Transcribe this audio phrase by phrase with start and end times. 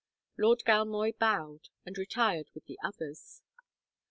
[0.35, 3.43] Lord Galmoy bowed, and retired with the others.